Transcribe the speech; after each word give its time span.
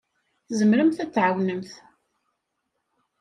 Tzemremt 0.47 0.97
ad 1.03 1.09
d-tɛawnemt. 1.09 1.71